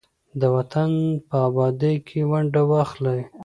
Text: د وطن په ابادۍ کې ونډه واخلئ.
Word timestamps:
د 0.39 0.41
وطن 0.55 0.91
په 1.27 1.37
ابادۍ 1.47 1.95
کې 2.07 2.19
ونډه 2.31 2.61
واخلئ. 2.71 3.19